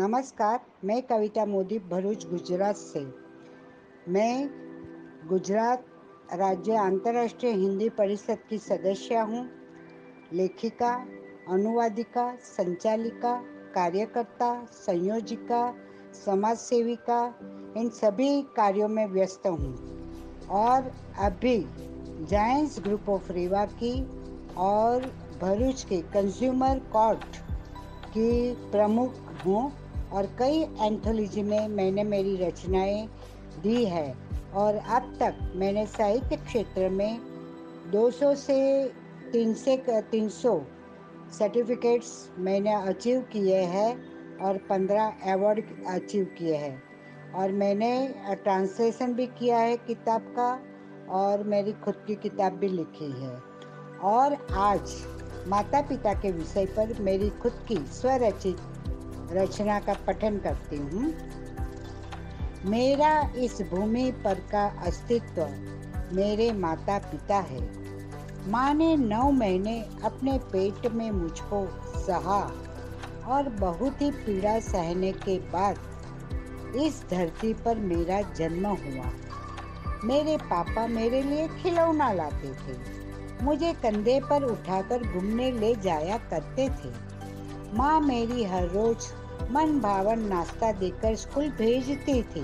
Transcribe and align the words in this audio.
नमस्कार, 0.00 0.60
मैं 0.84 1.02
कविता 1.02 1.46
मोदी, 1.46 1.78
भरूच, 1.78 2.26
गुजरात 2.26 2.76
से। 2.76 3.14
मैं 4.08 4.50
गुजरात 5.28 5.84
राज्य 6.32 6.76
अंतर्राष्ट्रीय 6.76 7.52
हिंदी 7.52 7.88
परिषद 7.88 8.38
की 8.50 8.58
सदस्य 8.58 9.18
हूँ। 9.18 9.50
लेखिका, 10.32 11.06
अनुवादिका, 11.48 12.36
संचालिका, 12.36 13.44
कार्यकर्ता, 13.74 14.64
संयोजिका 14.64 15.74
समाज 16.24 16.56
सेविका 16.56 17.34
इन 17.76 17.88
सभी 17.88 18.42
कार्यों 18.42 18.88
में 18.88 19.06
व्यस्त 19.06 19.42
हूँ। 19.46 19.76
और 20.50 20.92
अभी 21.18 21.66
जायंस 22.26 22.80
ग्रुप 22.80 23.08
ऑफ़ 23.08 23.32
रीवा 23.32 23.64
की 23.64 24.06
और 24.54 25.12
भरूच 25.40 25.84
के 25.84 26.00
कंज्यूमर 26.00 26.78
कोर्ट 26.78 27.36
की 28.08 28.54
प्रमुख 28.54 29.14
हूँ। 29.46 29.89
और 30.12 30.26
कई 30.38 30.60
एंथोलॉजी 30.60 31.42
में 31.42 31.68
मैंने 31.68 32.04
मेरी 32.04 32.36
रचनाएँ 32.36 33.06
दी 33.62 33.84
है। 33.84 34.14
और 34.54 34.76
अब 34.76 35.16
तक 35.20 35.52
मैंने 35.56 35.86
साहित्य 35.86 36.36
क्षेत्र 36.36 36.88
में 36.88 37.20
200 37.92 38.34
से 38.36 38.56
300 39.32 39.76
300 40.12 40.60
सर्टिफिकेट्स 41.38 42.30
मैंने 42.38 42.74
अचीव 42.74 43.20
किए 43.32 43.60
हैं 43.66 43.90
और 44.38 44.58
15 44.70 45.30
अवार्ड 45.32 45.64
अचीव 45.86 46.24
किए 46.38 46.56
हैं। 46.56 46.82
और 47.34 47.52
मैंने 47.52 47.92
ट्रांसलेशन 48.34 49.12
भी 49.14 49.26
किया 49.26 49.58
है 49.58 49.76
किताब 49.76 50.22
का 50.38 50.50
और 51.10 51.42
मेरी 51.44 51.72
खुद 51.72 51.94
की 52.06 52.14
किताब 52.14 52.52
भी 52.52 52.68
लिखी 52.68 53.10
है। 53.22 53.36
और 54.04 54.34
आज 54.52 54.94
माता 55.48 55.80
पिता 55.80 56.14
के 56.14 56.30
विषय 56.32 56.66
पर 56.66 56.94
मेरी 57.00 57.30
खुद 57.30 57.64
की 57.68 57.76
स्वरचित 57.76 58.56
रचना 59.32 59.80
का 59.80 59.94
पठन 59.94 60.38
करती 60.38 60.76
हूँ। 60.76 61.12
मेरा 62.66 63.32
इस 63.36 63.60
भूमि 63.62 64.10
पर 64.24 64.34
का 64.34 64.66
अस्तित्व 64.86 65.42
मेरे 66.16 66.52
माता 66.52 66.98
पिता 66.98 67.36
है। 67.36 67.60
माँ 68.50 68.74
ने 68.74 68.96
नौ 68.96 69.30
महीने 69.30 69.80
अपने 70.04 70.38
पेट 70.38 70.92
में 70.92 71.10
मुझको 71.10 71.66
सहा 72.00 72.40
और 73.26 73.48
बहुत 73.48 74.02
ही 74.02 74.10
पीड़ा 74.10 74.58
सहने 74.60 75.12
के 75.12 75.38
बाद 75.38 75.78
इस 76.76 77.04
धरती 77.10 77.54
पर 77.54 77.76
मेरा 77.76 78.20
जन्म 78.22 78.66
हुआ। 78.66 79.10
मेरे 80.04 80.36
पापा 80.36 80.86
मेरे 80.86 81.22
लिए 81.22 81.48
खिलौना 81.48 82.12
लाते 82.12 82.48
थे। 82.48 82.78
मुझे 83.42 83.72
कंधे 83.72 84.20
पर 84.20 84.42
उठाकर 84.42 85.02
घूमने 85.02 85.50
ले 85.52 85.74
जाया 85.74 86.16
करते 86.16 86.68
थे। 86.68 87.09
माँ 87.74 88.00
मेरी 88.00 88.44
हर 88.44 88.66
रोज 88.68 89.04
मन 89.50 89.78
भावन 89.80 90.18
नाश्ता 90.18 90.72
देकर 90.72 91.14
स्कूल 91.16 91.48
भेजती 91.48 92.22
थी। 92.22 92.40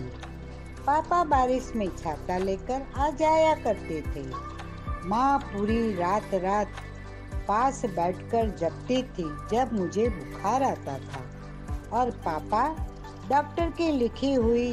पापा 0.86 1.24
बारिश 1.24 1.72
में 1.76 1.88
छाता 1.96 2.38
लेकर 2.38 2.86
आ 2.96 3.10
जाया 3.10 3.54
करते 3.54 4.00
थे। 4.00 4.22
माँ 5.08 5.38
पूरी 5.38 5.94
रात 5.94 6.34
रात 6.34 6.68
पास 7.48 7.84
बैठकर 7.86 8.50
जपती 8.50 9.02
थी 9.02 9.24
जब 9.52 9.72
मुझे 9.72 10.08
बुखार 10.08 10.62
आता 10.62 10.98
था। 10.98 11.24
और 11.92 12.10
पापा 12.10 12.68
डॉक्टर 13.28 13.70
की 13.70 13.90
लिखी 13.92 14.32
हुई 14.34 14.72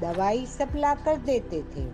दवाई 0.00 0.46
सब 0.46 0.76
ला 0.76 0.94
कर 0.94 1.16
देते 1.16 1.62
थे। 1.76 1.88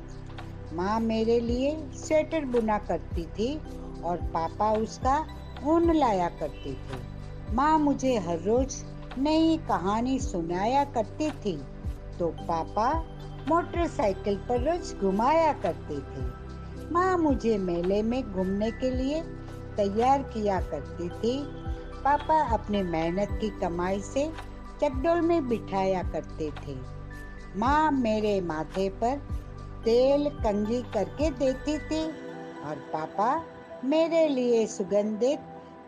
माँ 0.77 1.01
मेरे 1.01 1.41
लिए 1.41 1.77
स्वेटर 1.95 2.45
बुना 2.45 2.79
करती 2.79 3.27
थी 3.27 3.61
और 4.05 4.17
पापा 4.17 4.73
उसका 4.73 5.27
ऊन 5.65 5.93
लाया 5.97 6.29
करते 6.29 6.73
थे। 6.73 7.16
माँ 7.55 7.79
मुझे 7.79 8.17
हर 8.19 8.39
रोज 8.39 8.75
नई 9.19 9.57
कहानी 9.57 10.19
सुनाया 10.19 10.85
करती 10.85 11.31
थी 11.31 11.57
तो 12.19 12.27
पापा 12.29 12.93
मोटरसाइकिल 13.49 14.37
पर 14.37 14.61
रोज 14.61 14.95
घुमाया 14.95 15.53
करते 15.53 15.97
थे। 15.97 16.25
माँ 16.93 17.17
मुझे 17.19 17.59
मेले 17.59 18.03
में 18.03 18.23
घूमने 18.23 18.71
के 18.71 18.91
लिए 18.91 19.23
तैयार 19.77 20.23
किया 20.23 20.61
करती 20.61 21.09
थी। 21.09 21.39
पापा 22.05 22.41
अपनी 22.55 22.83
मेहनत 22.83 23.29
की 23.41 23.51
कमाई 23.51 24.01
से 24.01 24.29
चकडोल 24.83 25.21
में 25.21 25.49
बिठाया 25.49 26.03
करते 26.03 26.51
थे। 26.51 26.77
माँ 27.59 27.91
मेरे 27.91 28.41
माथे 28.41 28.89
पर 28.89 29.17
तेल 29.85 30.29
कंगी 30.29 30.83
करके 30.83 31.31
देती 31.31 31.79
थी 31.79 32.05
और 32.65 32.77
पापा 32.93 33.43
मेरे 33.85 34.29
लिए 34.29 34.67
सुगंधित 34.67 35.39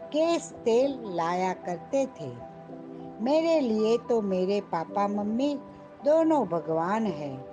केस 0.08 0.52
तेल 0.52 0.98
लाया 1.06 1.52
करते 1.52 2.06
थे। 2.06 2.32
मेरे 3.20 3.60
लिए 3.60 3.98
तो 3.98 4.20
मेरे 4.22 4.60
पापा, 4.60 5.08
मम्मी 5.08 5.54
दोनों 6.04 6.46
भगवान 6.46 7.06
हैं। 7.06 7.48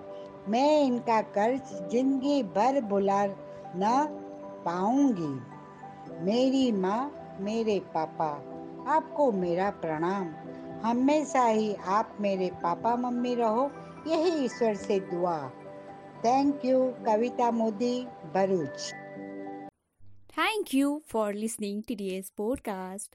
मैं 0.50 0.82
इनका 0.82 1.22
कर्ज 1.22 1.92
ज़िंदगी 1.92 2.44
भर 2.44 2.82
बुला 2.82 3.26
न 3.76 4.08
पाऊँगी। 4.66 5.34
मेरी 6.26 6.72
माँ, 6.72 7.12
मेरे 7.40 7.80
पापा, 7.80 8.30
आपको 8.92 9.32
मेरा 9.32 9.70
प्रणाम। 9.70 10.30
हमेशा 10.84 11.46
ही 11.46 11.74
आप 11.74 12.18
मेरे 12.22 12.50
पापा, 12.64 12.96
मम्मी 12.96 13.36
रहो, 13.36 13.72
यही 14.08 14.46
ईश्वर 14.46 14.76
से 14.76 15.00
दुआ। 15.00 15.38
Thank 16.26 16.66
you 16.66 16.94
Kavita 17.06 17.52
Modi, 17.52 18.08
Bharuch. 18.34 18.94
Thank 20.36 20.72
you 20.72 21.02
for 21.08 21.34
listening 21.34 21.82
to 21.84 21.96
today's 21.96 22.30
podcast. 22.30 23.10